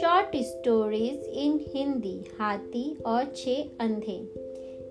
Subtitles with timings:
[0.00, 4.16] Short stories in Hindi, हाथी और छह अंधे।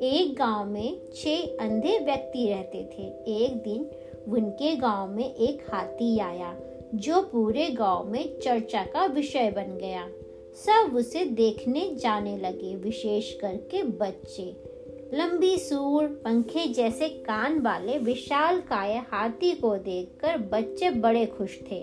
[0.02, 3.04] एक गाँव में छह अंधे व्यक्ति रहते थे।
[3.44, 3.92] एक दिन
[4.28, 6.60] उनके गाँव में एक हाथी आया,
[6.96, 10.08] जो पूरे गाँव में चर्चा का विषय बन गया।
[10.56, 14.75] सब उसे देखने जाने लगे, विशेष करके बच्चे।
[15.16, 21.80] लंबी सूर पंखे जैसे कान वाले विशाल काय हाथी को देखकर बच्चे बड़े खुश थे।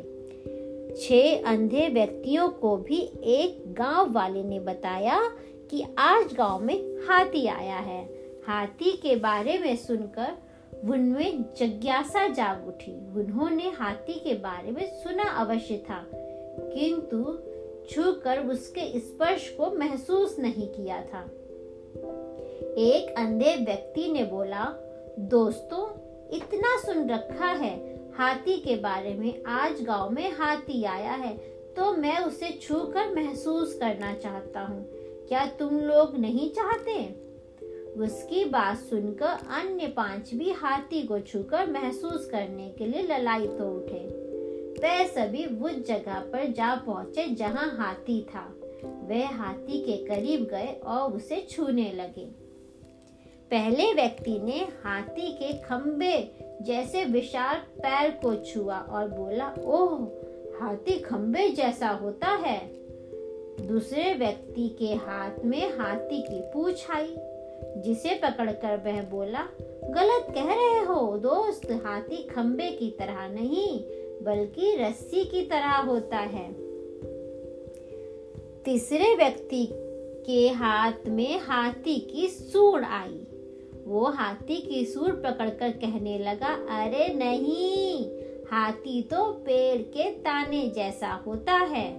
[0.96, 2.98] छह अंधे व्यक्तियों को भी
[3.34, 5.18] एक गाँव वाले ने बताया
[5.70, 6.76] कि आज गाँव में
[7.06, 8.02] हाथी आया है।
[8.48, 10.36] हाथी के बारे में सुनकर
[10.84, 17.38] उनमें जिज्ञासा जाग उठी। उन्होंने हाथी के बारे में सुना अवश्य था, किंतु
[17.90, 21.30] छूकर उसके स्पर्श को महसूस नहीं किया था।
[21.94, 24.64] एक अंधे व्यक्ति ने बोला,
[25.18, 25.86] दोस्तों,
[26.36, 27.76] इतना सुन रखा है,
[28.12, 31.36] हाथी के बारे में आज गाँव में हाथी आया है
[31.76, 34.84] तो मैं उसे छूकर महसूस करना चाहता हूँ।
[35.28, 37.22] क्या तुम लोग नहीं चाहते?
[38.00, 43.70] उसकी बात सुनकर अन्य पाँच भी हाथी को छूकर महसूस करने के लिए ललायत हो
[43.76, 44.22] उठे।
[44.82, 50.80] वे सभी उस जगह पर जा पहुँचे जहाँ हाथी था। वे हाथी के करीब गए
[50.86, 52.42] और उसे छूने लगे।
[53.50, 60.04] पहले व्यक्ति ने हाथी के खंबे जैसे विशाल पैर को छुआ और बोला, ओह,
[60.60, 62.82] हाथी खंबे जैसा होता है।
[63.66, 67.14] दूसरे व्यक्ति के हाथ में हाथी की पूछ आई,
[67.80, 69.48] जिसे पकड़कर वह बोला,
[69.84, 73.80] गलत कह रहे हो, दोस्त। हाथी खंबे की तरह नहीं,
[74.22, 76.61] बल्कि रस्सी की तरह होता है।
[78.64, 79.66] तीसरे व्यक्ति
[80.26, 83.18] के हाथ में हाथी की सूंड आई।
[83.86, 88.04] वो हाथी की सूंड पकड़कर कहने लगा, अरे नहीं,
[88.50, 91.90] हाथी तो पेड़ के ताने जैसा होता है।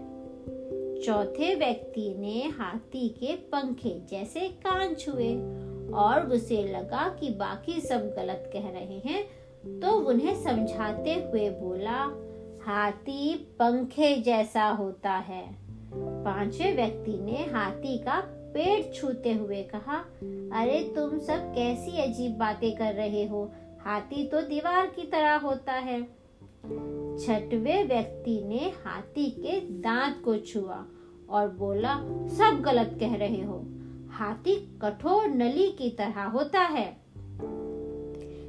[1.02, 5.34] चौथे व्यक्ति ने हाथी के पंखे जैसे कान छुए
[5.94, 9.24] और उसे लगा कि बाकी सब गलत कह रहे हैं
[9.82, 12.00] तो उन्हें समझाते हुए बोला,
[12.66, 15.63] हाथी पंखे जैसा होता है।
[15.96, 19.98] पांचवे व्यक्ति ने हाथी का पेट छूते हुए कहा,
[20.60, 23.52] अरे, तुम सब कैसी अजीब बातें कर रहे हो?
[23.86, 26.04] हाथी तो दीवार की तरह होता है।
[27.18, 30.86] छठवे व्यक्ति ने हाथी के दांत को छुआ
[31.30, 31.96] और बोला,
[32.28, 33.66] सब गलत कह रहे हो।
[34.10, 36.98] हाथी कठोर नली की तरह होता है।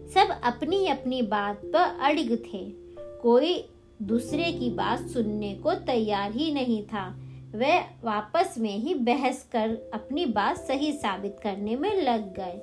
[0.09, 3.69] सब अपनी अपनी बात पर अड़िग थे। कोई
[4.03, 7.21] दूसरे की बात सुनने को तैयार ही नहीं था।
[7.55, 7.73] वे
[8.09, 12.61] आपस में ही बहस कर अपनी बात सही साबित करने में लग गए।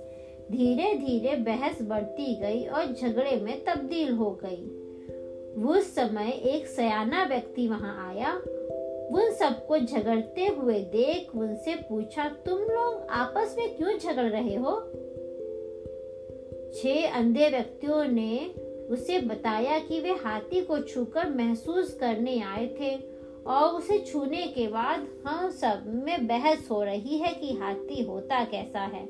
[0.52, 4.82] धीरे धीरे बहस बढ़ती गई और झगड़े में तब्दील हो गई।
[5.64, 8.34] उस समय एक सयाना व्यक्ति वहाँ आया।
[9.14, 14.80] उन सबको झगड़ते हुए देख उनसे पूछा, तुम लोग आपस में क्यों झगड़ रहे हो?
[16.74, 18.52] छह अंधे व्यक्तियों ने
[18.90, 23.11] उसे बताया कि वे हाथी को छूकर महसूस करने आए थे।
[23.48, 28.44] और उसे छूने के बाद हम सब में बहस हो रही है कि हाथी होता
[28.44, 29.06] कैसा है।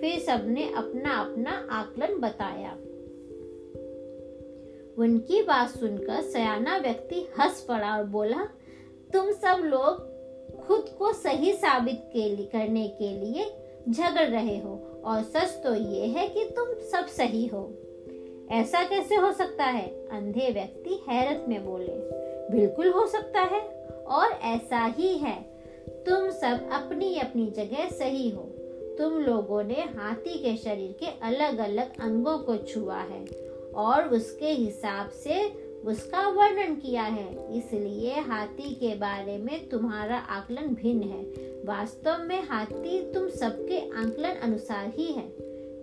[0.00, 2.72] फिर सबने अपना अपना आकलन बताया।
[4.98, 8.48] उनकी बात सुनकर सयाना व्यक्ति हंस पड़ा और बोला,
[9.12, 10.14] तुम सब लोग
[10.66, 13.46] खुद को सही साबित के लिए करने के लिए
[13.90, 17.74] झगड़ रहे हो, और सच तो ये है कि तुम सब सही हो।
[18.50, 20.08] ऐसा कैसे हो सकता है?
[20.08, 23.60] अंधे व्यक्ति हैरत में बोले। बिल्कुल हो सकता है,
[24.06, 25.42] और ऐसा ही है।
[26.06, 28.42] तुम सब अपनी अपनी जगह सही हो।
[28.98, 33.24] तुम लोगों ने हाथी के शरीर के अलग अलग अंगों को छुआ है,
[33.74, 40.74] और उसके हिसाब से उसका वर्णन किया है। इसलिए हाथी के बारे में तुम्हारा आकलन
[40.74, 41.22] भिन्न है।
[41.64, 45.26] वास्तव में हाथी तुम सबके आकलन अनुसार ही है।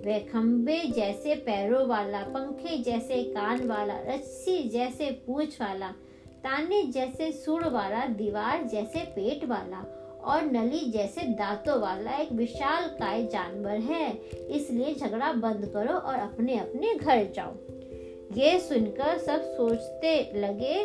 [0.06, 5.94] वह खम्बे जैसे पैरों वाला, पंखे जैसे कान वाला, रस्सी जैसे पूछ वाला
[6.44, 9.84] ताने जैसे सुड़ वाला, दीवार जैसे पेट वाला
[10.24, 14.12] और नली जैसे दांतों वाला एक विशाल काय जानवर है।
[14.50, 17.54] इसलिए झगड़ा बंद करो और अपने अपने घर जाओ।
[18.38, 20.76] ये सुनकर सब सोचते लगे,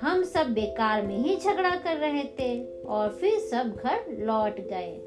[0.00, 5.00] हम सब बेकार में ही झगड़ा कर रहे थे और फिर सब घर लौट गए।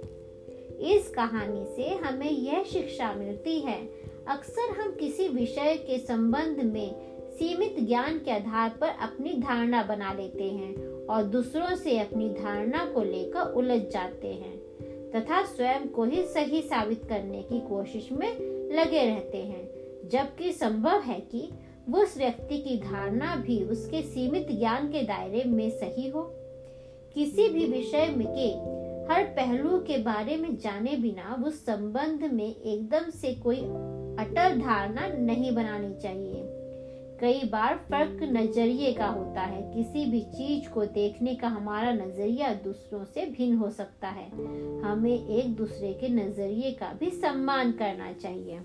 [0.93, 3.77] इस कहानी से हमें यह शिक्षा मिलती है,
[4.27, 10.13] अक्सर हम किसी विषय के संबंध में सीमित ज्ञान के आधार पर अपनी धारणा बना
[10.13, 14.57] लेते हैं और दूसरों से अपनी धारणा को लेकर उलझ जाते हैं,
[15.11, 18.29] तथा स्वयं को ही सही साबित करने की कोशिश में
[18.75, 19.69] लगे रहते हैं।
[20.09, 21.49] जबकि संभव है कि
[21.93, 26.31] उस व्यक्ति की धारणा भी उसके सीमित ज्ञान के दायरे में सही हो।
[27.13, 28.77] किसी भी विषय में के
[29.13, 33.57] हर पहलू के बारे में जाने बिना उस संबंध में एकदम से कोई
[34.25, 36.66] अटल धारणा नहीं बनानी चाहिए।
[37.19, 42.53] कई बार फ़र्क नज़रिए का होता है। किसी भी चीज़ को देखने का हमारा नज़रिया
[42.53, 44.29] दूसरों से भिन्न हो सकता है।
[44.81, 48.59] हमें एक दूसरे के नज़रिए का भी सम्मान करना चाहिए।